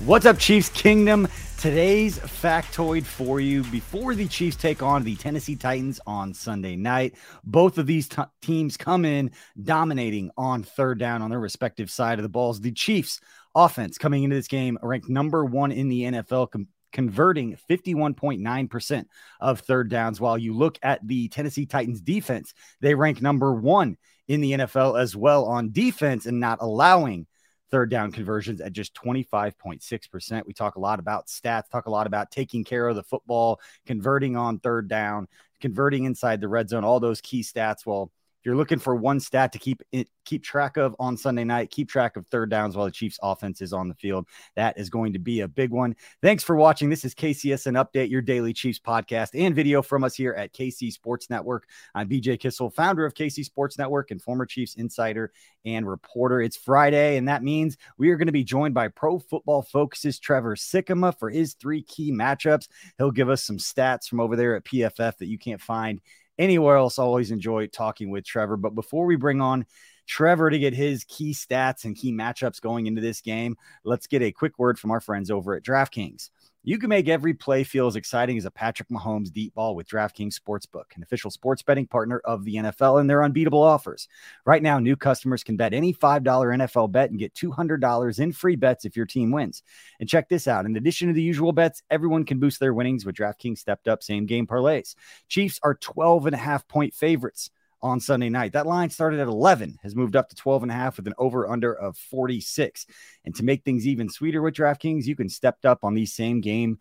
[0.00, 1.28] What's up, Chiefs Kingdom?
[1.56, 7.14] Today's factoid for you before the Chiefs take on the Tennessee Titans on Sunday night.
[7.44, 9.30] Both of these t- teams come in
[9.62, 12.60] dominating on third down on their respective side of the balls.
[12.60, 13.20] The Chiefs
[13.54, 19.04] offense coming into this game ranked number one in the NFL, com- converting 51.9%
[19.40, 20.20] of third downs.
[20.20, 25.00] While you look at the Tennessee Titans defense, they rank number one in the NFL
[25.00, 27.26] as well on defense and not allowing
[27.70, 30.46] third down conversions at just 25.6%.
[30.46, 33.60] We talk a lot about stats, talk a lot about taking care of the football,
[33.86, 35.28] converting on third down,
[35.60, 37.86] converting inside the red zone, all those key stats.
[37.86, 38.10] Well,
[38.44, 41.88] you're looking for one stat to keep it, keep track of on Sunday night, keep
[41.88, 44.26] track of third downs while the Chiefs offense is on the field.
[44.54, 45.96] That is going to be a big one.
[46.22, 46.90] Thanks for watching.
[46.90, 50.92] This is KCSN Update, your daily Chiefs podcast and video from us here at KC
[50.92, 51.66] Sports Network.
[51.94, 55.32] I'm BJ Kissel, founder of KC Sports Network and former Chiefs insider
[55.64, 56.40] and reporter.
[56.42, 60.18] It's Friday, and that means we are going to be joined by Pro Football Focus's
[60.18, 62.68] Trevor Sikkema for his three key matchups.
[62.98, 66.00] He'll give us some stats from over there at PFF that you can't find
[66.38, 66.98] anywhere else.
[66.98, 68.56] I always enjoy talking with Trevor.
[68.56, 69.66] But before we bring on
[70.06, 74.22] Trevor to get his key stats and key matchups going into this game, let's get
[74.22, 76.30] a quick word from our friends over at DraftKings.
[76.66, 79.86] You can make every play feel as exciting as a Patrick Mahomes deep ball with
[79.86, 84.08] DraftKings Sportsbook, an official sports betting partner of the NFL, and their unbeatable offers.
[84.46, 88.56] Right now, new customers can bet any $5 NFL bet and get $200 in free
[88.56, 89.62] bets if your team wins.
[90.00, 93.04] And check this out in addition to the usual bets, everyone can boost their winnings
[93.04, 94.94] with DraftKings stepped up same game parlays.
[95.28, 97.50] Chiefs are 12 and a half point favorites
[97.84, 98.54] on Sunday night.
[98.54, 101.12] That line started at 11, has moved up to 12 and a half with an
[101.18, 102.86] over under of 46.
[103.26, 106.40] And to make things even sweeter with DraftKings, you can step up on these same
[106.40, 106.78] game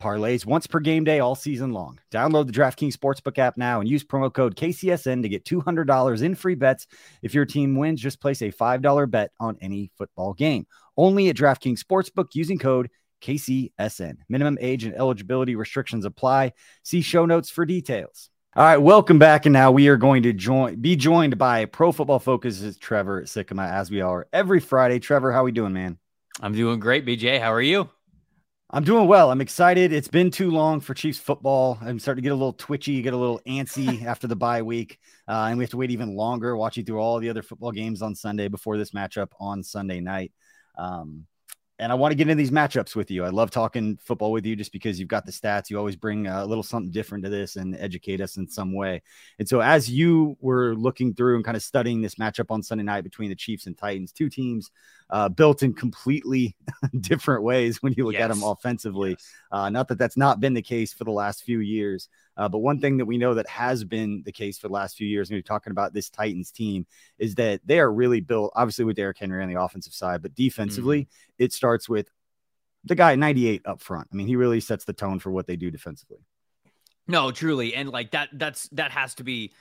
[0.00, 1.98] parlays once per game day all season long.
[2.12, 6.34] Download the DraftKings Sportsbook app now and use promo code KCSN to get $200 in
[6.36, 6.86] free bets.
[7.22, 10.66] If your team wins, just place a $5 bet on any football game.
[10.96, 12.90] Only at DraftKings Sportsbook using code
[13.22, 14.18] KCSN.
[14.28, 16.52] Minimum age and eligibility restrictions apply.
[16.84, 18.30] See show notes for details.
[18.56, 19.44] All right, welcome back.
[19.44, 23.70] And now we are going to join be joined by Pro Football Focus's Trevor Sikkema,
[23.70, 24.98] as we are every Friday.
[24.98, 25.98] Trevor, how are we doing, man?
[26.40, 27.38] I'm doing great, BJ.
[27.38, 27.90] How are you?
[28.70, 29.30] I'm doing well.
[29.30, 29.92] I'm excited.
[29.92, 31.76] It's been too long for Chiefs football.
[31.82, 35.00] I'm starting to get a little twitchy, get a little antsy after the bye week,
[35.28, 38.00] uh, and we have to wait even longer watching through all the other football games
[38.00, 40.32] on Sunday before this matchup on Sunday night.
[40.78, 41.26] Um,
[41.78, 43.24] and I want to get into these matchups with you.
[43.24, 45.68] I love talking football with you just because you've got the stats.
[45.68, 49.02] You always bring a little something different to this and educate us in some way.
[49.38, 52.84] And so, as you were looking through and kind of studying this matchup on Sunday
[52.84, 54.70] night between the Chiefs and Titans, two teams
[55.10, 56.56] uh, built in completely
[57.00, 58.22] different ways when you look yes.
[58.22, 59.10] at them offensively.
[59.10, 59.32] Yes.
[59.52, 62.58] Uh, not that that's not been the case for the last few years, uh, but
[62.58, 65.30] one thing that we know that has been the case for the last few years,
[65.30, 66.86] and we're talking about this Titans team,
[67.18, 70.34] is that they are really built, obviously with Derrick Henry on the offensive side, but
[70.34, 71.44] defensively, mm-hmm.
[71.44, 72.10] it starts with
[72.84, 74.08] the guy 98 up front.
[74.12, 76.18] I mean, he really sets the tone for what they do defensively.
[77.08, 79.52] No, truly, and like that, that's that has to be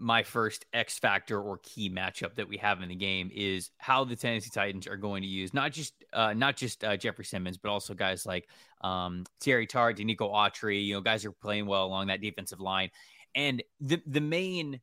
[0.00, 4.02] my first X factor or key matchup that we have in the game is how
[4.02, 7.58] the Tennessee Titans are going to use not just uh, not just uh, Jeffrey Simmons,
[7.58, 8.48] but also guys like
[8.80, 12.90] um, Teair Tart, Denico Autry, you know, guys are playing well along that defensive line.
[13.34, 14.80] And the the main,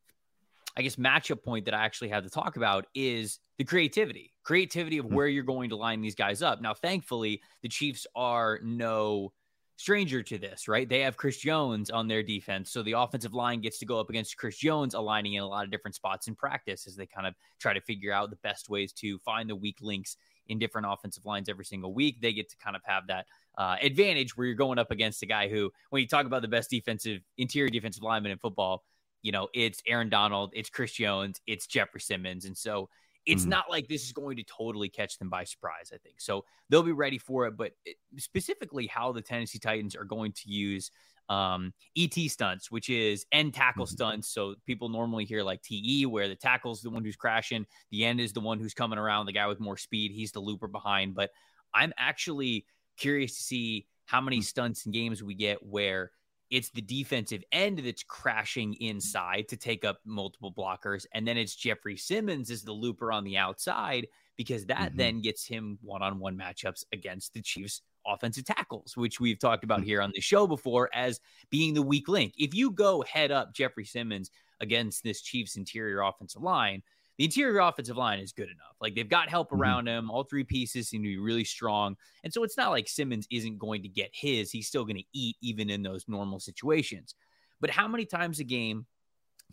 [0.77, 4.99] I guess, matchup point that I actually have to talk about is the creativity, creativity
[4.99, 5.15] of hmm.
[5.15, 6.61] where you're going to line these guys up.
[6.61, 9.33] Now, thankfully, the Chiefs are no
[9.77, 10.89] stranger to this, right?
[10.89, 12.71] They have Chris Jones on their defense.
[12.71, 15.63] So the offensive line gets to go up against Chris Jones, aligning in a lot
[15.63, 18.69] of different spots in practice as they kind of try to figure out the best
[18.69, 22.19] ways to find the weak links in different offensive lines every single week.
[22.21, 23.27] They get to kind of have that
[23.57, 26.47] uh, advantage where you're going up against a guy who, when you talk about the
[26.47, 28.83] best defensive, interior defensive lineman in football,
[29.21, 32.45] you know, it's Aaron Donald, it's Chris Jones, it's Jeffrey Simmons.
[32.45, 32.89] And so
[33.27, 33.51] it's mm-hmm.
[33.51, 36.21] not like this is going to totally catch them by surprise, I think.
[36.21, 37.57] So they'll be ready for it.
[37.57, 40.89] But it, specifically, how the Tennessee Titans are going to use
[41.29, 43.93] um, ET stunts, which is end tackle mm-hmm.
[43.93, 44.29] stunts.
[44.29, 48.21] So people normally hear like TE, where the tackle's the one who's crashing, the end
[48.21, 51.13] is the one who's coming around, the guy with more speed, he's the looper behind.
[51.13, 51.31] But
[51.73, 52.65] I'm actually
[52.97, 54.43] curious to see how many mm.
[54.43, 56.11] stunts and games we get where
[56.49, 61.05] it's the defensive end that's crashing inside to take up multiple blockers.
[61.13, 64.07] And then it's Jeffrey Simmons as the looper on the outside
[64.37, 64.97] because that mm-hmm.
[64.97, 69.63] then gets him one on one matchups against the Chiefs offensive tackles, which we've talked
[69.63, 69.87] about mm-hmm.
[69.87, 72.33] here on the show before as being the weak link.
[72.37, 76.81] If you go head up Jeffrey Simmons against this Chiefs interior offensive line,
[77.17, 78.75] the interior offensive line is good enough.
[78.79, 79.61] Like they've got help mm-hmm.
[79.61, 80.11] around him.
[80.11, 81.95] All three pieces seem to be really strong.
[82.23, 84.51] And so it's not like Simmons isn't going to get his.
[84.51, 87.15] He's still going to eat even in those normal situations.
[87.59, 88.85] But how many times a game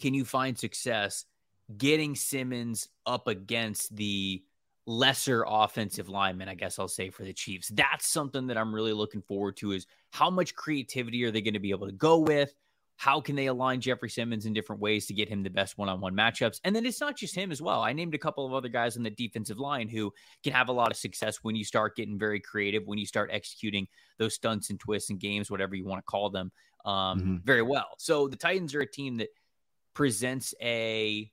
[0.01, 1.25] can you find success
[1.79, 4.43] getting Simmons up against the
[4.87, 7.69] lesser offensive lineman, I guess I'll say for the Chiefs.
[7.69, 11.55] That's something that I'm really looking forward to is how much creativity are they going
[11.55, 12.55] to be able to go with?
[12.97, 15.89] How can they align Jeffrey Simmons in different ways to get him the best one
[15.89, 16.61] on one matchups?
[16.65, 17.83] And then it's not just him as well.
[17.83, 20.13] I named a couple of other guys on the defensive line who
[20.43, 23.31] can have a lot of success when you start getting very creative, when you start
[23.33, 23.89] executing
[24.19, 26.53] those stunts and twists and games, whatever you want to call them,
[26.85, 27.37] um, mm-hmm.
[27.45, 27.89] very well.
[27.99, 29.29] So the Titans are a team that
[29.93, 31.31] presents a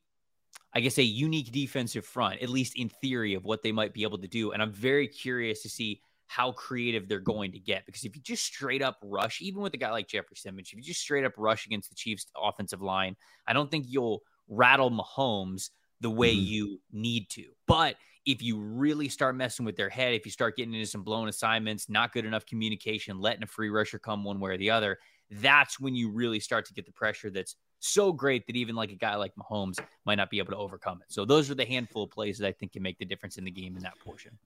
[0.74, 4.04] I guess, a unique defensive front, at least in theory, of what they might be
[4.04, 4.52] able to do.
[4.52, 7.86] And I'm very curious to see how creative they're going to get.
[7.86, 10.78] Because if you just straight up rush, even with a guy like Jeffrey Simmons, if
[10.78, 14.90] you just straight up rush against the Chiefs offensive line, I don't think you'll rattle
[14.90, 16.46] Mahomes the way mm-hmm.
[16.46, 17.44] you need to.
[17.68, 21.04] But if you really start messing with their head, if you start getting into some
[21.04, 24.70] blown assignments, not good enough communication, letting a free rusher come one way or the
[24.70, 25.00] other,
[25.32, 28.92] that's when you really start to get the pressure that's so great that even like
[28.92, 31.12] a guy like Mahomes might not be able to overcome it.
[31.12, 33.44] So those are the handful of plays that I think can make the difference in
[33.44, 34.38] the game in that portion.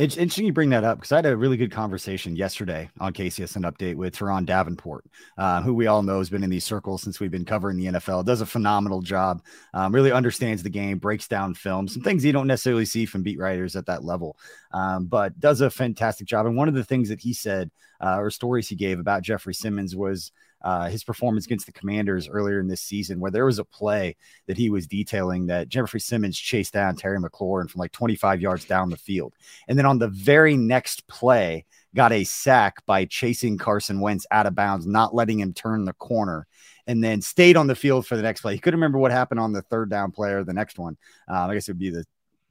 [0.00, 3.12] It's interesting you bring that up because I had a really good conversation yesterday on
[3.12, 5.04] KCSN Update with Turron Davenport,
[5.36, 7.84] uh, who we all know has been in these circles since we've been covering the
[7.84, 8.24] NFL.
[8.24, 9.42] Does a phenomenal job,
[9.74, 13.22] um, really understands the game, breaks down film, some things you don't necessarily see from
[13.22, 14.38] beat writers at that level,
[14.72, 16.46] um, but does a fantastic job.
[16.46, 17.70] And one of the things that he said
[18.02, 22.28] uh, or stories he gave about Jeffrey Simmons was uh, his performance against the Commanders
[22.28, 24.16] earlier in this season, where there was a play
[24.46, 28.64] that he was detailing that Jeffrey Simmons chased down Terry McLaurin from like 25 yards
[28.64, 29.34] down the field.
[29.68, 31.64] And then on the very next play,
[31.94, 35.92] got a sack by chasing Carson Wentz out of bounds, not letting him turn the
[35.94, 36.46] corner,
[36.86, 38.54] and then stayed on the field for the next play.
[38.54, 40.96] He couldn't remember what happened on the third down play or the next one.
[41.28, 42.04] Um, I guess it would be the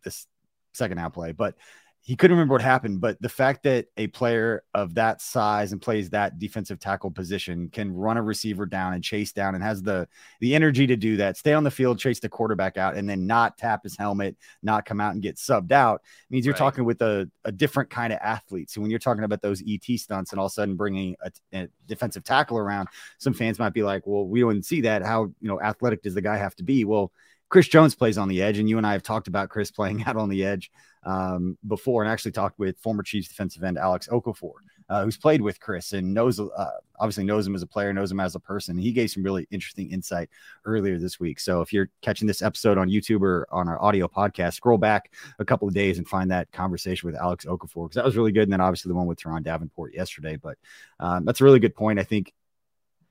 [0.03, 0.27] this
[0.73, 1.55] second down play, but
[2.01, 5.81] he couldn't remember what happened, but the fact that a player of that size and
[5.81, 9.84] plays that defensive tackle position can run a receiver down and chase down and has
[9.84, 10.07] the
[10.40, 13.28] the energy to do that, stay on the field, chase the quarterback out, and then
[13.28, 16.60] not tap his helmet, not come out and get subbed out means you're right.
[16.60, 18.69] talking with a, a different kind of athlete.
[18.72, 21.32] So when you're talking about those ET stunts and all of a sudden bringing a,
[21.53, 22.88] a defensive tackle around,
[23.18, 25.03] some fans might be like, "Well, we don't see that.
[25.03, 27.12] How you know athletic does the guy have to be?" Well
[27.50, 30.03] Chris Jones plays on the edge, and you and I have talked about Chris playing
[30.08, 30.72] out on the edge
[31.03, 34.53] um, before, and actually talked with former Chiefs defensive end Alex Okafor,
[34.89, 38.12] uh, who's played with Chris and knows, uh, obviously knows him as a player, knows
[38.12, 38.77] him as a person.
[38.77, 40.29] He gave some really interesting insight
[40.65, 41.39] earlier this week.
[41.39, 45.12] So if you're catching this episode on YouTube or on our audio podcast, scroll back
[45.38, 48.32] a couple of days and find that conversation with Alex Okafor because that was really
[48.32, 48.44] good.
[48.44, 50.36] And then obviously the one with Turron Davenport yesterday.
[50.36, 50.58] But
[51.00, 52.00] um, that's a really good point.
[52.00, 52.34] I think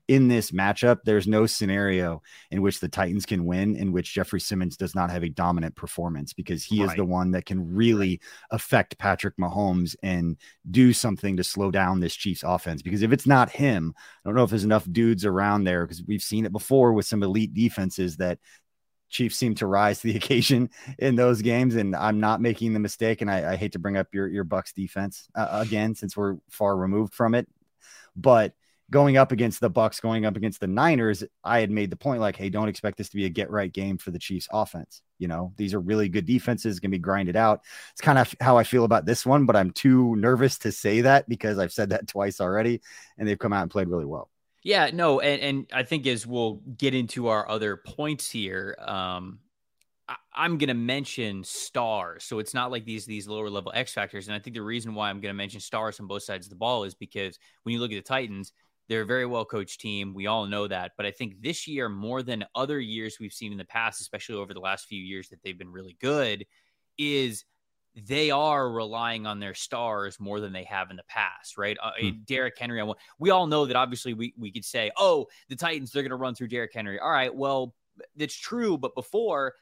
[0.09, 4.41] in this matchup, there's no scenario in which the Titans can win in which Jeffrey
[4.41, 6.89] Simmons does not have a dominant performance because he right.
[6.89, 10.35] is the one that can really affect Patrick Mahomes and
[10.71, 12.81] do something to slow down this Chiefs offense.
[12.81, 16.03] Because if it's not him, I don't know if there's enough dudes around there because
[16.03, 18.39] we've seen it before with some elite defenses that
[19.09, 22.79] Chiefs seem to rise to the occasion in those games, and I'm not making the
[22.79, 23.21] mistake.
[23.21, 26.37] And I, I hate to bring up your your Bucks defense uh, again since we're
[26.49, 27.47] far removed from it,
[28.15, 28.55] but
[28.89, 32.21] going up against the Bucks, going up against the Niners, I had made the point
[32.21, 35.01] like, hey, don't expect this to be a get right game for the Chiefs offense.
[35.17, 37.61] You know, these are really good defenses, to be grinded out.
[37.91, 41.01] It's kind of how I feel about this one, but I'm too nervous to say
[41.01, 42.81] that because I've said that twice already,
[43.17, 44.29] and they've come out and played really well.
[44.63, 49.39] Yeah, no, and, and I think as we'll get into our other points here, um,
[50.33, 52.23] I'm going to mention stars.
[52.23, 54.27] So it's not like these these lower level X factors.
[54.27, 56.49] And I think the reason why I'm going to mention stars on both sides of
[56.49, 58.53] the ball is because when you look at the Titans,
[58.89, 60.13] they're a very well coached team.
[60.13, 60.91] We all know that.
[60.97, 64.35] But I think this year, more than other years we've seen in the past, especially
[64.35, 66.45] over the last few years that they've been really good,
[66.97, 67.45] is
[67.95, 71.77] they are relying on their stars more than they have in the past, right?
[71.81, 72.09] Uh, hmm.
[72.25, 72.83] Derrick Henry,
[73.19, 76.15] we all know that obviously we, we could say, oh, the Titans, they're going to
[76.15, 76.99] run through Derrick Henry.
[76.99, 77.73] All right, well,
[78.15, 78.77] that's true.
[78.77, 79.53] But before,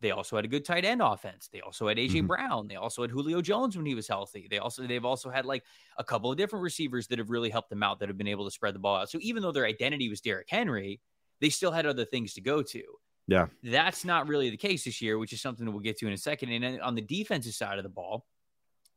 [0.00, 1.48] they also had a good tight end offense.
[1.52, 2.26] They also had AJ mm-hmm.
[2.26, 2.68] Brown.
[2.68, 4.48] They also had Julio Jones when he was healthy.
[4.50, 5.64] They also they've also had like
[5.98, 8.44] a couple of different receivers that have really helped them out that have been able
[8.44, 9.10] to spread the ball out.
[9.10, 11.00] So even though their identity was Derrick Henry,
[11.40, 12.82] they still had other things to go to.
[13.26, 13.46] Yeah.
[13.62, 16.12] That's not really the case this year, which is something that we'll get to in
[16.12, 16.50] a second.
[16.50, 18.26] And on the defensive side of the ball,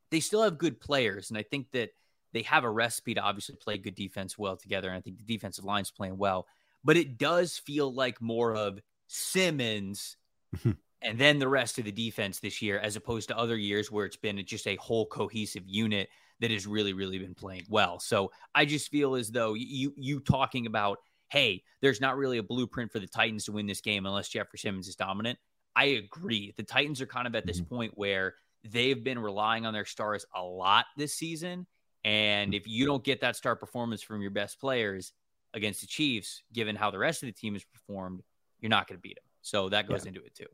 [0.09, 1.29] they still have good players.
[1.29, 1.91] And I think that
[2.33, 4.89] they have a recipe to obviously play good defense well together.
[4.89, 6.47] And I think the defensive line's playing well.
[6.83, 10.17] But it does feel like more of Simmons
[11.03, 14.05] and then the rest of the defense this year, as opposed to other years where
[14.05, 17.99] it's been just a whole cohesive unit that has really, really been playing well.
[17.99, 22.43] So I just feel as though you you talking about, hey, there's not really a
[22.43, 25.37] blueprint for the Titans to win this game unless Jeffrey Simmons is dominant.
[25.75, 26.53] I agree.
[26.55, 27.75] The Titans are kind of at this mm-hmm.
[27.75, 31.65] point where they've been relying on their stars a lot this season.
[32.05, 32.57] And mm-hmm.
[32.57, 35.13] if you don't get that star performance from your best players
[35.53, 38.21] against the Chiefs, given how the rest of the team has performed,
[38.59, 39.23] you're not going to beat them.
[39.41, 40.09] So that goes yeah.
[40.09, 40.45] into it too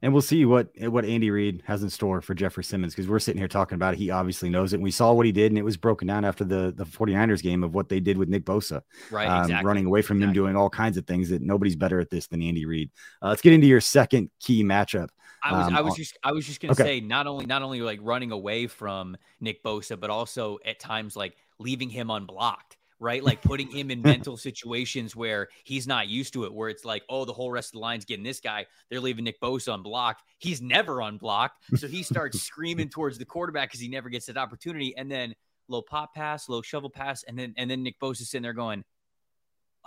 [0.00, 3.18] and we'll see what what Andy Reid has in store for Jeffrey Simmons because we're
[3.18, 3.98] sitting here talking about it.
[3.98, 4.76] He obviously knows it.
[4.76, 7.42] And we saw what he did, and it was broken down after the the 49ers
[7.42, 9.28] game of what they did with Nick Bosa, right?
[9.28, 9.66] Um, exactly.
[9.66, 10.30] Running away from exactly.
[10.30, 12.90] him, doing all kinds of things that nobody's better at this than Andy Reid.
[13.22, 15.08] Uh, let's get into your second key matchup.
[15.42, 16.84] I was um, I was just I was just gonna okay.
[16.84, 21.16] say not only not only like running away from Nick Bosa, but also at times
[21.16, 23.22] like leaving him unblocked right?
[23.22, 27.02] Like putting him in mental situations where he's not used to it, where it's like,
[27.08, 28.66] oh, the whole rest of the line's getting this guy.
[28.90, 30.22] They're leaving Nick Bosa unblocked.
[30.38, 31.62] He's never unblocked.
[31.76, 34.96] So he starts screaming towards the quarterback because he never gets that opportunity.
[34.96, 35.34] And then
[35.68, 38.84] low pop pass, low shovel pass, and then and then Nick Bosa's sitting there going,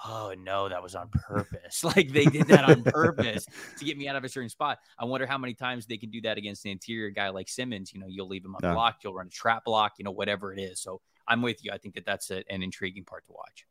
[0.03, 1.83] Oh no, that was on purpose.
[1.95, 3.45] like they did that on purpose
[3.77, 4.79] to get me out of a certain spot.
[4.97, 7.93] I wonder how many times they can do that against an interior guy like Simmons.
[7.93, 9.09] You know, you'll leave him unblocked, yeah.
[9.09, 10.79] you'll run a trap block, you know, whatever it is.
[10.79, 11.71] So I'm with you.
[11.71, 13.65] I think that that's a, an intriguing part to watch.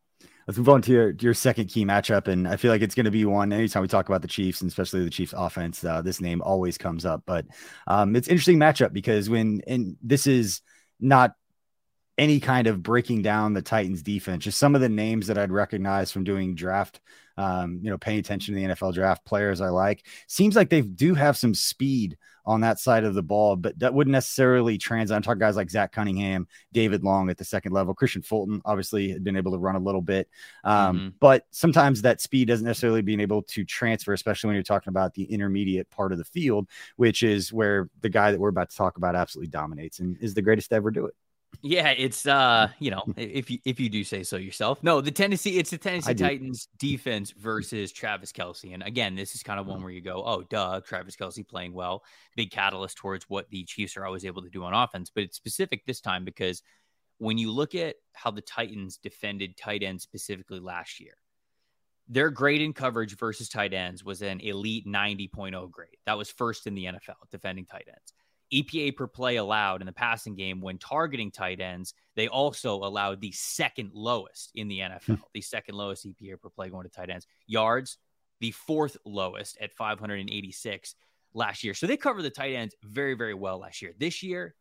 [0.47, 2.29] Let's move on to your, your second key matchup.
[2.29, 4.61] And I feel like it's going to be one anytime we talk about the Chiefs
[4.61, 7.23] and especially the Chiefs offense, uh, this name always comes up.
[7.25, 7.47] But
[7.87, 10.61] um, it's interesting matchup because when, and this is
[10.99, 11.35] not
[12.21, 15.51] any kind of breaking down the Titans defense, just some of the names that I'd
[15.51, 17.01] recognize from doing draft,
[17.39, 20.07] um, you know, paying attention to the NFL draft players I like.
[20.27, 23.95] Seems like they do have some speed on that side of the ball, but that
[23.95, 25.17] wouldn't necessarily translate.
[25.17, 29.09] I'm talking guys like Zach Cunningham, David Long at the second level, Kristian Fulton obviously
[29.09, 30.29] had been able to run a little bit,
[30.63, 31.09] um, mm-hmm.
[31.21, 35.15] but sometimes that speed doesn't necessarily being able to transfer, especially when you're talking about
[35.15, 38.77] the intermediate part of the field, which is where the guy that we're about to
[38.77, 41.15] talk about absolutely dominates and is the greatest to ever do it.
[41.63, 44.83] Yeah, it's uh, you know, if you if you do say so yourself.
[44.83, 48.73] No, the Tennessee, it's the Tennessee Titans defense versus Travis Kelce.
[48.73, 49.85] And again, this is kind of one mm-hmm.
[49.85, 52.03] where you go, oh, duh, Travis Kelce playing well,
[52.35, 55.11] big catalyst towards what the Chiefs are always able to do on offense.
[55.15, 56.63] But it's specific this time because
[57.19, 61.15] when you look at how the Titans defended tight ends specifically last year,
[62.09, 65.97] their grade in coverage versus tight ends was an elite 90.0 grade.
[66.07, 68.15] That was first in the NFL defending tight ends.
[68.53, 73.21] EPA per play allowed in the passing game when targeting tight ends, they also allowed
[73.21, 75.15] the second lowest in the NFL, hmm.
[75.33, 77.27] the second lowest EPA per play going to tight ends.
[77.47, 77.99] Yards,
[78.41, 80.95] the fourth lowest at 586
[81.35, 81.75] last year.
[81.75, 83.93] So they covered the tight ends very, very well last year.
[83.99, 84.55] This year,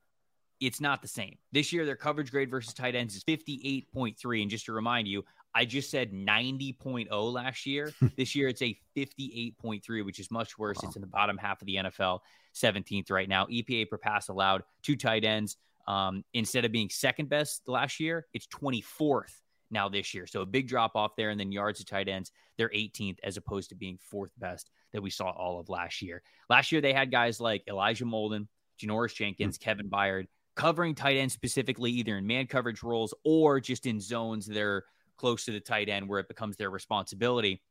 [0.59, 1.37] it's not the same.
[1.51, 4.41] This year, their coverage grade versus tight ends is 58.3.
[4.41, 7.93] And just to remind you, I just said 90.0 last year.
[8.17, 10.77] this year, it's a 58.3, which is much worse.
[10.81, 10.87] Wow.
[10.87, 12.19] It's in the bottom half of the NFL,
[12.55, 13.45] 17th right now.
[13.47, 15.57] EPA per pass allowed, two tight ends.
[15.87, 19.33] Um, instead of being second best last year, it's 24th
[19.71, 20.27] now this year.
[20.27, 21.29] So a big drop off there.
[21.29, 25.01] And then yards to tight ends, they're 18th as opposed to being fourth best that
[25.01, 26.21] we saw all of last year.
[26.49, 28.47] Last year, they had guys like Elijah Molden,
[28.81, 29.63] Janoris Jenkins, mm-hmm.
[29.63, 34.45] Kevin Byard covering tight ends specifically, either in man coverage roles or just in zones
[34.45, 34.83] that are
[35.19, 37.61] close to the tight end where it becomes their responsibility.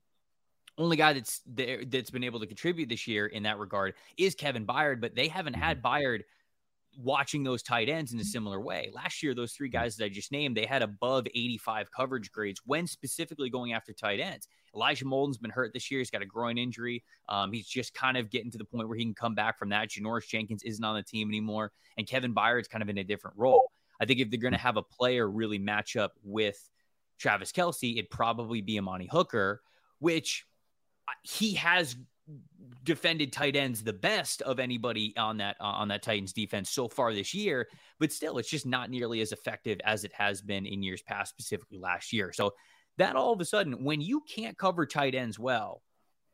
[0.76, 4.34] Only guy that's there that's been able to contribute this year in that regard is
[4.34, 5.86] Kevin Byard, but they haven't had mm-hmm.
[5.86, 6.20] Byard
[6.96, 8.90] watching those tight ends in a similar way.
[8.92, 12.60] Last year, those three guys that I just named, they had above 85 coverage grades
[12.64, 14.48] when specifically going after tight ends.
[14.74, 16.00] Elijah Molden's been hurt this year.
[16.00, 17.04] He's got a groin injury.
[17.28, 19.70] Um, he's just kind of getting to the point where he can come back from
[19.70, 19.90] that.
[19.90, 23.36] Janoris Jenkins isn't on the team anymore, and Kevin Byard's kind of in a different
[23.36, 23.70] role.
[24.00, 26.68] I think if they're going to have a player really match up with
[27.18, 29.62] Travis Kelce, it'd probably be Amani Hooker,
[29.98, 30.46] which
[31.08, 31.96] uh, he has
[32.84, 36.88] defended tight ends the best of anybody on that uh, on that Titans defense so
[36.88, 40.66] far this year, but still it's just not nearly as effective as it has been
[40.66, 42.32] in years past, specifically last year.
[42.32, 42.54] So
[42.98, 45.82] that all of a sudden, when you can't cover tight ends well,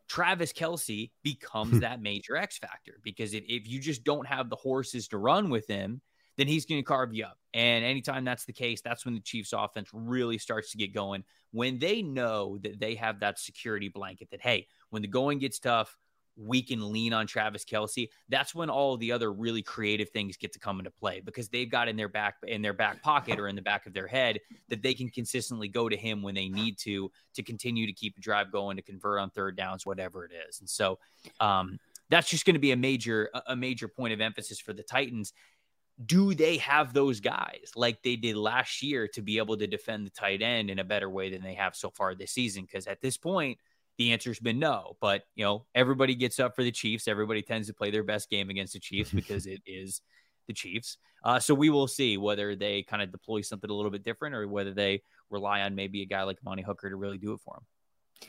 [0.09, 4.57] Travis Kelce becomes that major X factor because if, if you just don't have the
[4.57, 6.01] horses to run with him,
[6.37, 7.39] then he's going to carve you up.
[7.53, 11.25] And anytime that's the case, that's when the Chiefs offense really starts to get going.
[11.53, 15.59] When they know that they have that security blanket that, hey, when the going gets
[15.59, 15.97] tough,
[16.37, 18.09] we can lean on Travis Kelce.
[18.29, 21.71] That's when all the other really creative things get to come into play because they've
[21.71, 24.41] got in their back in their back pocket or in the back of their head
[24.69, 28.17] that they can consistently go to him when they need to to continue to keep
[28.19, 30.61] a drive going to convert on third downs, whatever it is.
[30.61, 30.99] And so
[31.41, 31.79] um,
[32.11, 35.33] that's just going to be a major a major point of emphasis for the Titans.
[36.05, 40.07] Do they have those guys like they did last year to be able to defend
[40.07, 42.65] the tight end in a better way than they have so far this season?
[42.65, 43.59] Because at this point
[43.99, 44.97] the answer's been no.
[45.01, 47.07] But you know, everybody gets up for the Chiefs.
[47.07, 50.01] Everybody tends to play their best game against the Chiefs because it is
[50.47, 50.99] the Chiefs.
[51.23, 54.35] Uh, so we will see whether they kind of deploy something a little bit different
[54.35, 57.41] or whether they rely on maybe a guy like Monty Hooker to really do it
[57.41, 58.29] for them.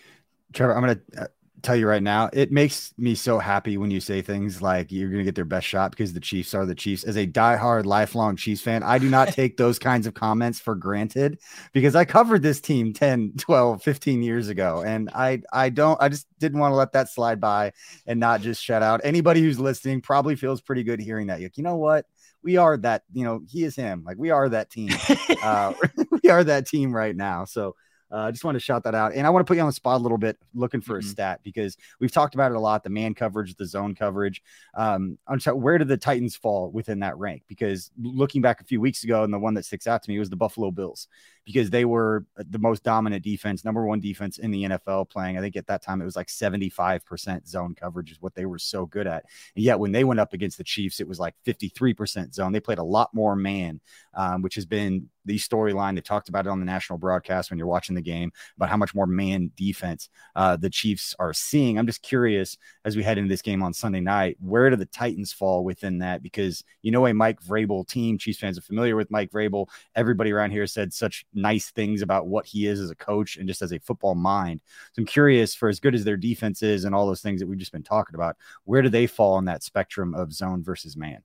[0.53, 1.27] Trevor, I'm going to uh,
[1.61, 5.09] tell you right now, it makes me so happy when you say things like you're
[5.09, 7.03] going to get their best shot because the Chiefs are the Chiefs.
[7.03, 10.75] As a diehard, lifelong Chiefs fan, I do not take those kinds of comments for
[10.75, 11.39] granted
[11.73, 14.83] because I covered this team 10, 12, 15 years ago.
[14.85, 17.73] And I, I don't, I just didn't want to let that slide by
[18.05, 19.01] and not just shut out.
[19.03, 21.41] Anybody who's listening probably feels pretty good hearing that.
[21.41, 22.05] Like, you know what?
[22.43, 24.03] We are that, you know, he is him.
[24.05, 24.91] Like, we are that team.
[25.43, 25.73] uh,
[26.23, 27.45] we are that team right now.
[27.45, 27.75] So,
[28.11, 29.13] I uh, just want to shout that out.
[29.13, 31.07] And I want to put you on the spot a little bit looking for mm-hmm.
[31.07, 34.43] a stat because we've talked about it a lot the man coverage, the zone coverage.
[34.75, 37.43] Um, I'm sorry, where did the Titans fall within that rank?
[37.47, 40.19] Because looking back a few weeks ago, and the one that sticks out to me
[40.19, 41.07] was the Buffalo Bills
[41.45, 45.37] because they were the most dominant defense, number one defense in the NFL playing.
[45.37, 48.57] I think at that time it was like 75% zone coverage is what they were
[48.57, 49.25] so good at.
[49.55, 52.51] And yet when they went up against the Chiefs, it was like 53% zone.
[52.51, 53.79] They played a lot more man,
[54.15, 55.95] um, which has been the storyline.
[55.95, 58.77] They talked about it on the national broadcast when you're watching the game about how
[58.77, 61.77] much more man defense uh, the Chiefs are seeing.
[61.77, 64.85] I'm just curious as we head into this game on Sunday night, where do the
[64.85, 66.23] Titans fall within that?
[66.23, 69.67] Because you know, a Mike Vrabel team, Chiefs fans are familiar with Mike Vrabel.
[69.95, 73.47] Everybody around here said such nice things about what he is as a coach and
[73.47, 74.61] just as a football mind.
[74.93, 77.47] So I'm curious for as good as their defense is and all those things that
[77.47, 80.97] we've just been talking about, where do they fall on that spectrum of zone versus
[80.97, 81.21] man?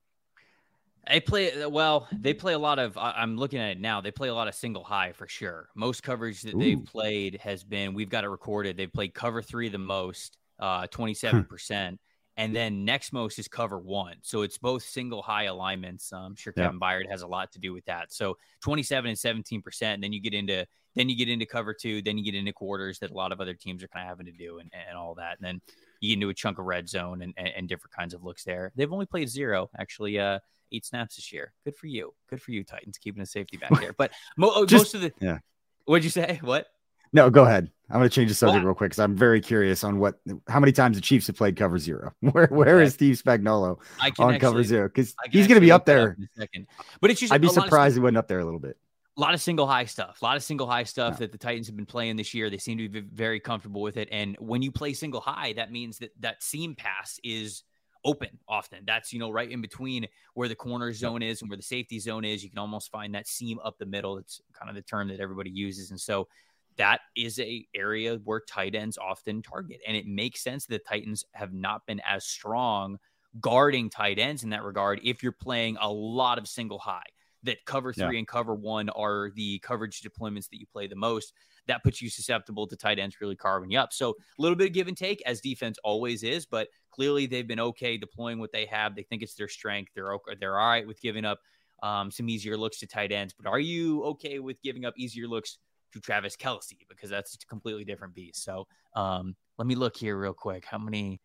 [1.09, 2.09] They play well.
[2.13, 2.97] They play a lot of.
[2.97, 4.01] I'm looking at it now.
[4.01, 5.69] They play a lot of single high for sure.
[5.75, 6.59] Most coverage that Ooh.
[6.59, 7.95] they've played has been.
[7.95, 8.77] We've got it recorded.
[8.77, 11.99] They've played cover three the most, uh, 27 percent,
[12.37, 14.17] and then next most is cover one.
[14.23, 16.13] So it's both single high alignments.
[16.13, 16.89] I'm sure Kevin yeah.
[16.89, 18.13] Byard has a lot to do with that.
[18.13, 19.95] So 27 and 17 percent.
[19.95, 22.03] And then you get into then you get into cover two.
[22.03, 24.27] Then you get into quarters that a lot of other teams are kind of having
[24.27, 25.39] to do and, and all that.
[25.39, 25.61] And then
[26.01, 28.45] you get into a chunk of red zone and, and, and different kinds of looks
[28.45, 28.73] there.
[28.75, 30.19] They've only played zero actually.
[30.19, 30.39] Uh,
[30.73, 31.53] eight snaps this year.
[31.65, 32.15] Good for you.
[32.29, 33.93] Good for you, Titans, keeping a safety back there.
[33.93, 35.39] But mo- Just, most of the yeah.
[35.85, 36.39] What'd you say?
[36.43, 36.69] What?
[37.13, 37.71] No, go ahead.
[37.91, 40.61] I'm going to change the subject real quick because I'm very curious on what, how
[40.61, 42.13] many times the Chiefs have played cover zero.
[42.21, 42.85] Where, where okay.
[42.85, 44.89] is Steve Spagnuolo on actually, cover zero?
[44.89, 46.17] Because he's going to be up there.
[46.19, 46.67] in a second.
[47.01, 48.77] But it's just I'd be surprised he went up there a little bit.
[49.17, 50.23] A lot of single high stuff.
[50.23, 52.49] A lot of single high stuff that the Titans have been playing this year.
[52.49, 54.09] They seem to be very comfortable with it.
[54.13, 57.65] And when you play single high, that means that that seam pass is
[58.05, 58.85] open often.
[58.87, 61.99] That's, you know, right in between where the corner zone is and where the safety
[61.99, 62.43] zone is.
[62.43, 64.17] You can almost find that seam up the middle.
[64.17, 65.91] It's kind of the term that everybody uses.
[65.91, 66.29] And so
[66.77, 69.81] that is a area where tight ends often target.
[69.87, 72.99] And it makes sense that Titans have not been as strong
[73.41, 77.03] guarding tight ends in that regard if you're playing a lot of single high
[77.43, 78.19] that cover three yeah.
[78.19, 81.33] and cover one are the coverage deployments that you play the most.
[81.67, 83.93] That puts you susceptible to tight ends really carving you up.
[83.93, 87.47] So a little bit of give and take, as defense always is, but clearly they've
[87.47, 88.95] been okay deploying what they have.
[88.95, 89.93] They think it's their strength.
[89.95, 91.41] They're okay, they're all right with giving up
[91.83, 93.35] um, some easier looks to tight ends.
[93.35, 95.59] But are you okay with giving up easier looks
[95.93, 98.45] to Travis Kelce Because that's a completely different beast.
[98.45, 100.65] So um, let me look here real quick.
[100.65, 101.21] How many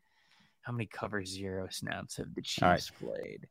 [0.61, 2.91] how many cover zero snaps have the Chiefs right.
[2.99, 3.47] played?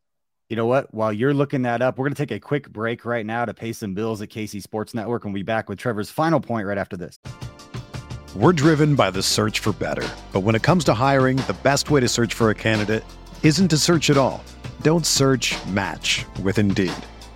[0.49, 0.93] You know what?
[0.93, 3.55] While you're looking that up, we're going to take a quick break right now to
[3.55, 6.67] pay some bills at KC Sports Network and we'll be back with Trevor's final point
[6.67, 7.19] right after this.
[8.37, 10.07] We're driven by the search for better.
[10.33, 13.05] But when it comes to hiring, the best way to search for a candidate
[13.43, 14.43] isn't to search at all.
[14.83, 16.93] Don't search match with Indeed.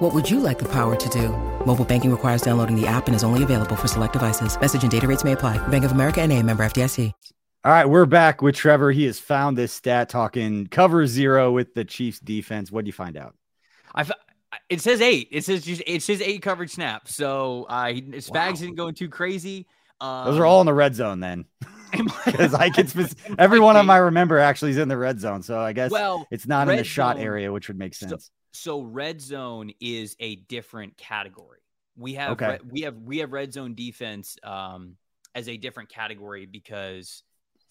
[0.00, 1.28] What would you like the power to do?
[1.66, 4.58] Mobile banking requires downloading the app and is only available for select devices.
[4.58, 5.58] Message and data rates may apply.
[5.68, 7.12] Bank of America and a member FDIC.
[7.62, 8.92] All right, we're back with Trevor.
[8.92, 12.72] He has found this stat talking cover zero with the Chiefs defense.
[12.72, 13.34] What do you find out?
[13.94, 14.06] I
[14.70, 15.28] it says eight.
[15.30, 17.14] It says just it says eight coverage snaps.
[17.14, 18.52] So uh Spags wow.
[18.52, 19.66] didn't go too crazy.
[20.00, 21.44] Um, Those are all in the red zone then.
[22.24, 25.42] Because I can spec- every one of I remember actually is in the red zone.
[25.42, 28.10] So I guess well, it's not in the shot zone, area, which would make sense.
[28.26, 31.60] So, so, red zone is a different category.
[31.96, 32.58] We have okay.
[32.68, 34.96] we have we have red zone defense um
[35.34, 37.22] as a different category because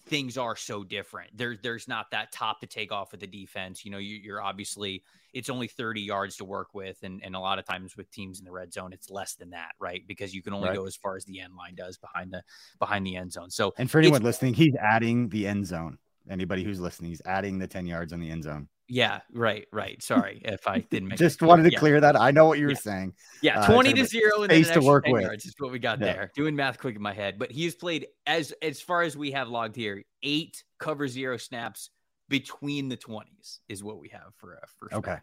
[0.06, 1.30] things are so different.
[1.36, 3.84] There's there's not that top to take off of the defense.
[3.84, 7.40] You know, you, are obviously it's only 30 yards to work with, and and a
[7.40, 10.02] lot of times with teams in the red zone, it's less than that, right?
[10.06, 10.76] Because you can only right.
[10.76, 12.42] go as far as the end line does behind the
[12.78, 13.50] behind the end zone.
[13.50, 15.98] So, and for anyone listening, he's adding the end zone.
[16.28, 18.68] Anybody who's listening, he's adding the 10 yards on the end zone.
[18.92, 20.02] Yeah, right, right.
[20.02, 21.78] Sorry if I didn't make just wanted to yeah.
[21.78, 22.20] clear that.
[22.20, 22.78] I know what you were yeah.
[22.78, 23.14] saying.
[23.40, 25.22] Yeah, uh, 20 uh, to 0 and space to work with.
[25.22, 26.06] Yards is what we got yeah.
[26.06, 26.32] there.
[26.34, 27.38] Doing math quick in my head.
[27.38, 31.90] But he's played as as far as we have logged here, eight cover zero snaps
[32.28, 35.16] between the 20s is what we have for uh, for Okay.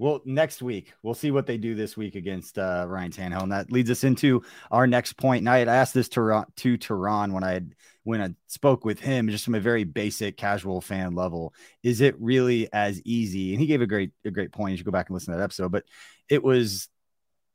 [0.00, 3.52] Well, next week we'll see what they do this week against uh, Ryan Tannehill, and
[3.52, 5.40] that leads us into our next point.
[5.40, 9.00] And I had asked this to to Turron when I had when I spoke with
[9.00, 11.52] him, just from a very basic casual fan level.
[11.82, 13.52] Is it really as easy?
[13.52, 14.70] And he gave a great a great point.
[14.70, 15.72] You should go back and listen to that episode.
[15.72, 15.84] But
[16.28, 16.88] it was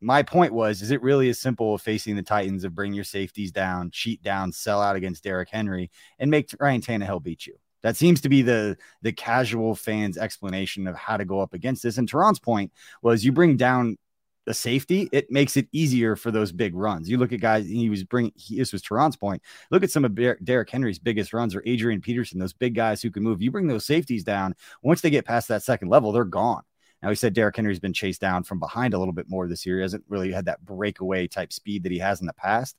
[0.01, 3.53] my point was: is it really as simple facing the Titans of bring your safeties
[3.53, 7.56] down, cheat down, sell out against Derrick Henry, and make Ryan Tannehill beat you?
[7.84, 11.84] That seems to be the the casual fans' explanation of how to go up against
[11.84, 11.98] this.
[11.98, 13.98] And Turron's point was you bring down
[14.46, 17.10] the safety, it makes it easier for those big runs.
[17.10, 19.41] You look at guys, he was bringing, this was Turron's point.
[19.72, 23.12] Look at some of Derrick Henry's biggest runs or Adrian Peterson, those big guys who
[23.12, 23.41] can move.
[23.41, 26.63] You bring those safeties down, once they get past that second level, they're gone.
[27.02, 29.65] Now, he said Derrick Henry's been chased down from behind a little bit more this
[29.65, 29.78] year.
[29.78, 32.78] He hasn't really had that breakaway type speed that he has in the past.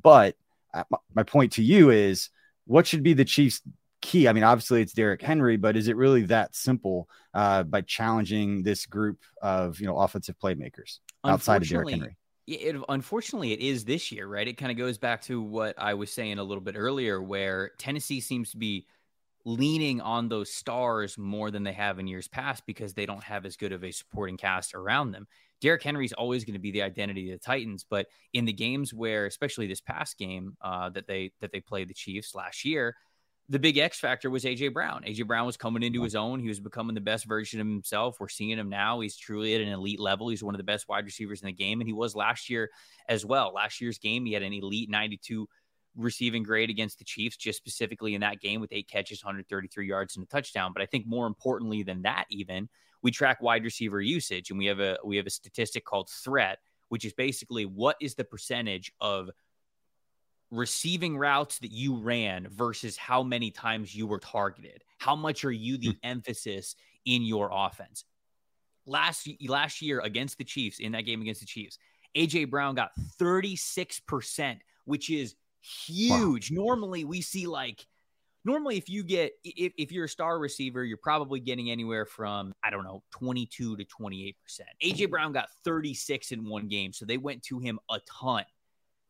[0.00, 0.36] But
[0.72, 2.30] uh, my point to you is
[2.66, 3.62] what should be the Chiefs'
[4.04, 4.28] key?
[4.28, 8.62] I mean, obviously it's Derrick Henry, but is it really that simple uh, by challenging
[8.62, 12.16] this group of you know offensive playmakers outside of Derrick Henry?
[12.46, 14.46] It, unfortunately, it is this year, right?
[14.46, 17.70] It kind of goes back to what I was saying a little bit earlier, where
[17.78, 18.86] Tennessee seems to be
[19.46, 23.46] leaning on those stars more than they have in years past because they don't have
[23.46, 25.26] as good of a supporting cast around them.
[25.60, 28.52] Derrick Henry is always going to be the identity of the Titans, but in the
[28.52, 32.66] games where, especially this past game uh, that they that they played the Chiefs last
[32.66, 32.94] year,
[33.48, 35.02] the big X factor was AJ Brown.
[35.06, 36.40] AJ Brown was coming into his own.
[36.40, 38.16] He was becoming the best version of himself.
[38.18, 39.00] We're seeing him now.
[39.00, 40.28] He's truly at an elite level.
[40.28, 42.70] He's one of the best wide receivers in the game, and he was last year
[43.08, 43.52] as well.
[43.54, 45.46] Last year's game, he had an elite 92
[45.96, 50.16] receiving grade against the Chiefs, just specifically in that game with eight catches, 133 yards,
[50.16, 50.72] and a touchdown.
[50.72, 52.68] But I think more importantly than that, even
[53.02, 56.60] we track wide receiver usage, and we have a we have a statistic called threat,
[56.88, 59.28] which is basically what is the percentage of
[60.54, 64.84] receiving routes that you ran versus how many times you were targeted.
[64.98, 65.98] How much are you the mm.
[66.02, 68.04] emphasis in your offense?
[68.86, 71.78] Last last year against the Chiefs, in that game against the Chiefs,
[72.16, 72.90] AJ Brown got
[73.20, 76.50] 36%, which is huge.
[76.50, 76.64] Wow.
[76.64, 77.86] Normally we see like
[78.44, 82.54] normally if you get if, if you're a star receiver, you're probably getting anywhere from
[82.62, 84.34] I don't know 22 to 28%.
[84.84, 88.44] AJ Brown got 36 in one game, so they went to him a ton.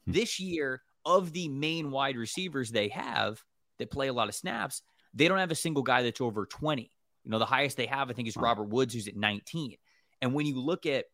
[0.06, 0.12] Hmm.
[0.12, 3.42] This year, of the main wide receivers they have
[3.78, 6.90] that play a lot of snaps, they don't have a single guy that's over 20.
[7.24, 9.76] You know, the highest they have, I think, is Robert Woods, who's at 19.
[10.20, 11.06] And when you look at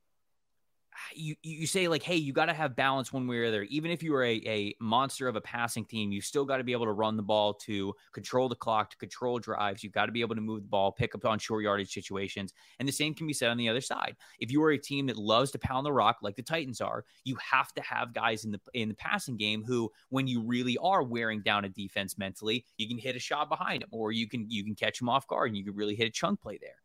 [1.14, 3.62] you you say like, hey, you got to have balance one way or other.
[3.64, 6.64] Even if you are a, a monster of a passing team, you still got to
[6.64, 9.82] be able to run the ball to control the clock, to control drives.
[9.82, 12.52] You've got to be able to move the ball, pick up on short yardage situations.
[12.78, 14.16] And the same can be said on the other side.
[14.38, 17.04] If you are a team that loves to pound the rock like the Titans are,
[17.24, 20.76] you have to have guys in the in the passing game who, when you really
[20.78, 24.28] are wearing down a defense mentally, you can hit a shot behind them, or you
[24.28, 26.58] can you can catch them off guard and you can really hit a chunk play
[26.60, 26.76] there.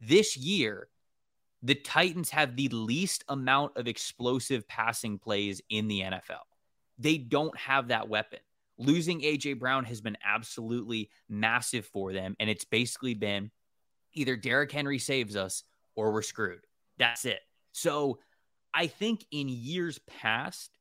[0.00, 0.88] This year,
[1.62, 6.42] the Titans have the least amount of explosive passing plays in the NFL.
[6.98, 8.40] They don't have that weapon.
[8.78, 12.36] Losing AJ Brown has been absolutely massive for them.
[12.40, 13.50] And it's basically been
[14.14, 15.62] either Derrick Henry saves us
[15.94, 16.66] or we're screwed.
[16.98, 17.40] That's it.
[17.72, 18.18] So
[18.74, 20.76] I think in years past,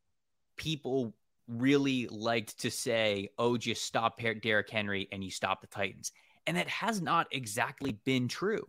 [0.57, 1.13] people
[1.47, 6.11] really liked to say, oh, just stop Derrick Henry and you stop the Titans.
[6.47, 8.65] And that has not exactly been true.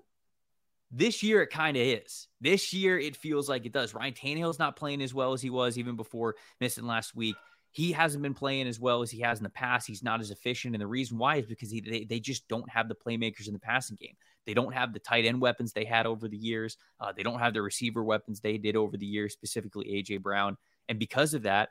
[0.94, 2.28] This year, it kind of is.
[2.40, 3.94] This year, it feels like it does.
[3.94, 7.35] Ryan Tannehill's not playing as well as he was even before missing last week.
[7.70, 9.87] He hasn't been playing as well as he has in the past.
[9.87, 10.74] He's not as efficient.
[10.74, 13.55] And the reason why is because he, they, they just don't have the playmakers in
[13.55, 14.14] the passing game.
[14.44, 16.76] They don't have the tight end weapons they had over the years.
[17.00, 20.18] Uh, they don't have the receiver weapons they did over the years, specifically A.J.
[20.18, 20.59] Brown.
[20.90, 21.70] And because of that,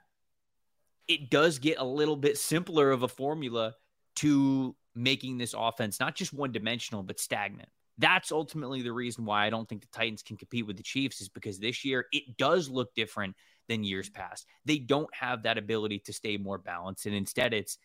[1.07, 3.75] it does get a little bit simpler of a formula
[4.15, 7.69] to making this offense not just one dimensional, but stagnant.
[8.01, 11.21] That's ultimately the reason why I don't think the Titans can compete with the Chiefs
[11.21, 13.35] is because this year it does look different
[13.69, 14.47] than years past.
[14.65, 17.05] They don't have that ability to stay more balanced.
[17.05, 17.77] And instead, it's,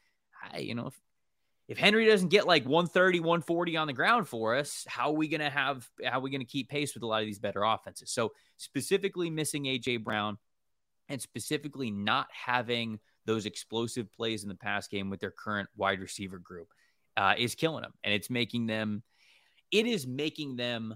[0.58, 1.00] you know, if,
[1.68, 5.28] if Henry doesn't get like 130, 140 on the ground for us, how are we
[5.28, 7.38] going to have, how are we going to keep pace with a lot of these
[7.38, 8.10] better offenses?
[8.10, 10.38] So, specifically missing AJ Brown
[11.08, 16.00] and specifically not having those explosive plays in the pass game with their current wide
[16.00, 16.68] receiver group
[17.16, 17.92] uh, is killing them.
[18.04, 19.02] And it's making them,
[19.70, 20.94] it is making them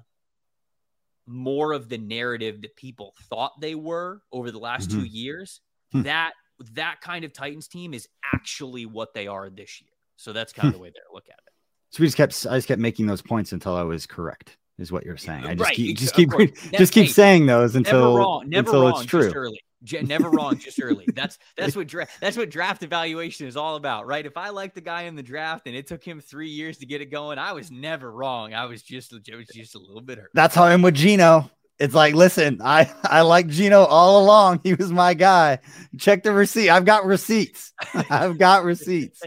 [1.26, 5.00] more of the narrative that people thought they were over the last mm-hmm.
[5.00, 5.60] two years.
[5.92, 6.02] Hmm.
[6.02, 6.32] That
[6.74, 9.90] that kind of Titans team is actually what they are this year.
[10.16, 11.52] So that's kind of the way they look at it.
[11.90, 14.92] So we just kept I just kept making those points until I was correct, is
[14.92, 15.44] what you're saying.
[15.44, 15.76] I just right.
[15.76, 16.30] keep just keep
[16.72, 19.32] just keep saying those until never wrong, never until wrong, it's true.
[19.34, 19.60] early
[20.02, 21.06] never wrong, just early.
[21.14, 24.24] That's that's what dra- that's what draft evaluation is all about, right?
[24.24, 26.86] If I like the guy in the draft and it took him three years to
[26.86, 28.54] get it going, I was never wrong.
[28.54, 30.30] I was just it was just a little bit hurt.
[30.34, 31.50] That's how I'm with Geno.
[31.78, 34.60] It's like, listen, I I like Geno all along.
[34.62, 35.60] He was my guy.
[35.98, 36.68] Check the receipt.
[36.68, 37.72] I've got receipts.
[38.10, 39.22] I've got receipts.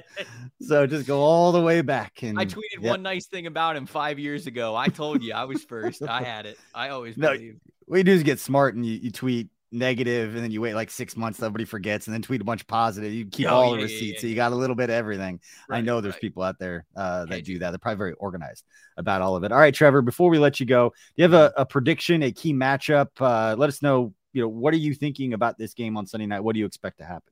[0.61, 2.21] So just go all the way back.
[2.21, 2.91] And I tweeted yep.
[2.91, 4.75] one nice thing about him five years ago.
[4.75, 6.03] I told you I was first.
[6.03, 6.57] I had it.
[6.75, 7.59] I always no, believe.
[7.87, 10.91] We do is get smart and you, you tweet negative, and then you wait like
[10.91, 13.11] six months, somebody forgets, and then tweet a bunch of positive.
[13.11, 14.85] You keep oh, all yeah, the receipts, yeah, yeah, so you got a little bit
[14.85, 15.39] of everything.
[15.67, 16.21] Right, I know there's right.
[16.21, 17.71] people out there uh, that do that.
[17.71, 18.63] They're probably very organized
[18.97, 19.51] about all of it.
[19.51, 20.01] All right, Trevor.
[20.01, 23.09] Before we let you go, do you have a, a prediction, a key matchup?
[23.19, 24.13] Uh, let us know.
[24.31, 26.39] You know, what are you thinking about this game on Sunday night?
[26.39, 27.31] What do you expect to happen?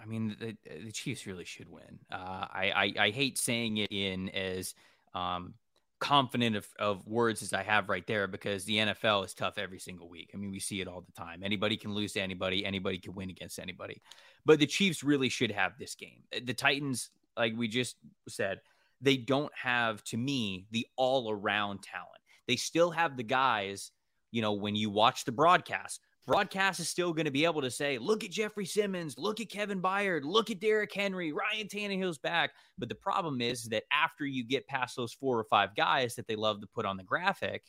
[0.00, 2.00] I mean, the, the Chiefs really should win.
[2.10, 4.74] Uh, I, I I hate saying it in as
[5.14, 5.54] um,
[6.02, 9.78] confident of, of words as I have right there because the NFL is tough every
[9.78, 10.30] single week.
[10.34, 11.42] I mean, we see it all the time.
[11.44, 14.02] Anybody can lose to anybody, anybody can win against anybody.
[14.44, 16.24] But the Chiefs really should have this game.
[16.34, 17.94] Uh, the Titans, like we just
[18.28, 18.60] said,
[19.00, 22.10] they don't have, to me, the all around talent.
[22.48, 23.92] They still have the guys,
[24.32, 27.70] you know, when you watch the broadcast, broadcast is still going to be able to
[27.70, 32.18] say, look at Jeffrey Simmons, look at Kevin Byard, look at Derrick Henry, Ryan Tannehill's
[32.18, 32.52] back.
[32.78, 36.26] But the problem is that after you get past those four or five guys that
[36.26, 37.64] they love to put on the graphic,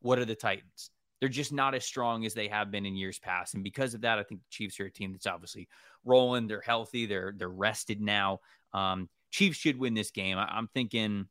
[0.00, 0.90] what are the Titans?
[1.20, 3.54] They're just not as strong as they have been in years past.
[3.54, 5.68] And because of that, I think the Chiefs are a team that's obviously
[6.04, 6.46] rolling.
[6.46, 7.06] They're healthy.
[7.06, 8.40] They're they're rested now.
[8.74, 10.36] Um, Chiefs should win this game.
[10.36, 11.26] I, I'm thinking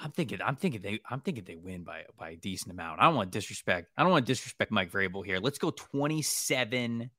[0.00, 3.00] I'm thinking, I'm thinking they, I'm thinking they win by by a decent amount.
[3.00, 3.88] I don't want to disrespect.
[3.96, 5.38] I don't want to disrespect Mike Vrabel here.
[5.38, 7.10] Let's go 27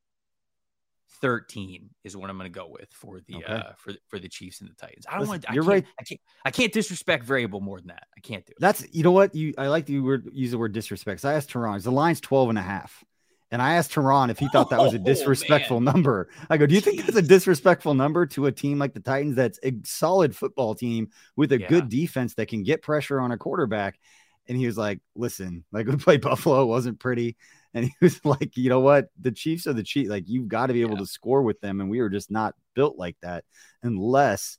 [1.22, 3.46] 13 is what I'm going to go with for the okay.
[3.46, 5.06] uh for for the Chiefs and the Titans.
[5.10, 5.86] I don't want to, you're right.
[6.00, 8.08] I can't I can't disrespect Vrabel more than that.
[8.16, 8.58] I can't do it.
[8.60, 11.22] That's you know what you I like the word use the word disrespect.
[11.22, 13.04] So I asked Turron, the line's 12 and a half.
[13.52, 16.30] And I asked Turron if he thought that was a oh, disrespectful oh, number.
[16.50, 19.36] I go, do you think that's a disrespectful number to a team like the Titans
[19.36, 21.68] that's a solid football team with a yeah.
[21.68, 24.00] good defense that can get pressure on a quarterback?
[24.48, 27.38] And he was like, listen, like we played Buffalo, wasn't pretty.
[27.74, 29.10] And he was like, you know what?
[29.20, 30.10] The Chiefs are the Chiefs.
[30.10, 31.00] Like, you've got to be able yeah.
[31.00, 31.82] to score with them.
[31.82, 33.46] And we were just not built like that
[33.82, 34.58] unless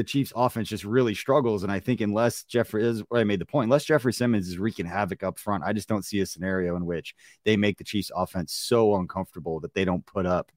[0.00, 1.62] the Chiefs offense just really struggles.
[1.62, 4.86] And I think unless Jeffrey is I made the point, unless Jeffrey Simmons is wreaking
[4.86, 8.10] havoc up front, I just don't see a scenario in which they make the Chiefs
[8.16, 10.50] offense so uncomfortable that they don't put up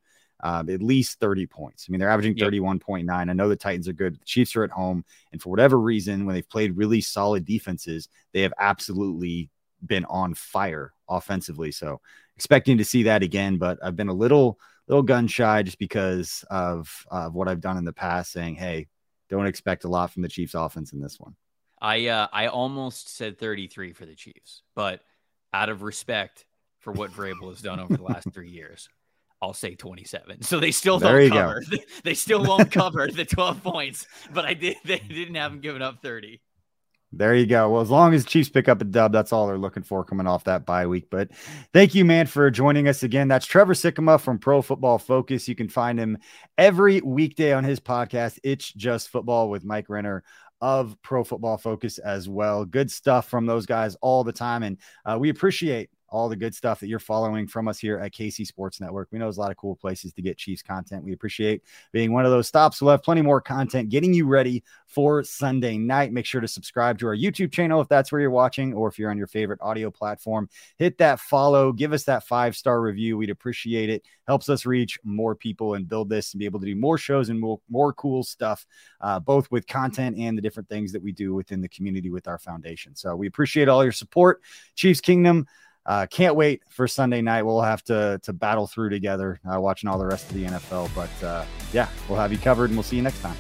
[0.44, 1.88] um, at least 30 points.
[1.88, 3.12] I mean, they're averaging 31.9.
[3.12, 4.16] I know the Titans are good.
[4.16, 5.04] The Chiefs are at home.
[5.34, 9.50] And for whatever reason, when they've played really solid defenses, they have absolutely
[9.86, 11.74] been on fire offensively.
[11.74, 12.00] So
[12.38, 16.46] expecting to see that again, but I've been a little little gun shy just because
[16.50, 18.88] of uh, what I've done in the past, saying, "Hey,
[19.30, 21.36] don't expect a lot from the Chiefs offense in this one."
[21.82, 25.02] I uh, I almost said 33 for the Chiefs, but
[25.54, 26.46] out of respect
[26.80, 28.90] for what Vrabel has done over the last three years,
[29.42, 30.42] I'll say 27.
[30.42, 31.64] So they still there don't cover.
[31.70, 31.78] Go.
[32.04, 34.78] They still won't cover the 12 points, but I did.
[34.86, 36.42] They didn't have them giving up 30.
[37.16, 37.70] There you go.
[37.70, 40.26] Well, as long as Chiefs pick up a dub, that's all they're looking for coming
[40.26, 41.10] off that bye week.
[41.12, 41.30] But
[41.72, 43.28] thank you, man, for joining us again.
[43.28, 45.48] That's Trevor Sikkema from Pro Football Focus.
[45.48, 46.18] You can find him
[46.58, 50.24] every weekday on his podcast, It's Just Football with Mike Renner
[50.60, 52.66] of Pro Football Focus as well.
[52.66, 54.64] Good stuff from those guys all the time.
[54.64, 58.14] And uh, we appreciate all the good stuff that you're following from us here at
[58.14, 59.10] KC Sports Network.
[59.12, 61.04] We know there's a lot of cool places to get Chiefs content.
[61.04, 62.80] We appreciate being one of those stops.
[62.80, 66.14] We'll have plenty more content getting you ready for Sunday night.
[66.14, 69.00] Make sure to subscribe to our YouTube channel if that's where you're watching, or if
[69.00, 70.48] you're on your favorite audio platform,
[70.78, 73.18] hit that follow, give us that five star review.
[73.18, 74.04] We'd appreciate it.
[74.28, 77.30] Helps us reach more people and build this and be able to do more shows
[77.30, 78.68] and more, more cool stuff,
[79.02, 82.28] uh, both with content and the different things that we do within the community with
[82.28, 82.96] our foundation.
[82.96, 84.42] So we appreciate all your support.
[84.76, 85.48] Chiefs Kingdom.
[85.86, 87.44] Uh, can't wait for Sunday night.
[87.44, 90.90] We'll have to to battle through together, uh, watching all the rest of the NFL.
[90.96, 93.36] But uh, yeah, we'll have you covered, and we'll see you next time.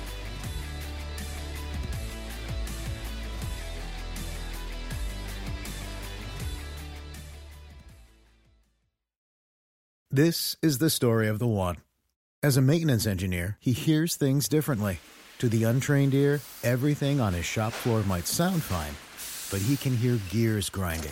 [10.11, 11.77] This is the story of the one.
[12.43, 14.99] As a maintenance engineer, he hears things differently.
[15.39, 18.93] To the untrained ear, everything on his shop floor might sound fine,
[19.49, 21.11] but he can hear gears grinding